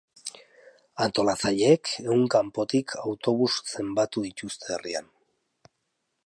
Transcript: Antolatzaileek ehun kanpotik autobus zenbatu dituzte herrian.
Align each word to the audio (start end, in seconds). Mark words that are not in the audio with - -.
Antolatzaileek 1.03 1.91
ehun 2.05 2.23
kanpotik 2.37 2.97
autobus 3.03 3.51
zenbatu 3.75 4.25
dituzte 4.31 4.75
herrian. 4.79 5.13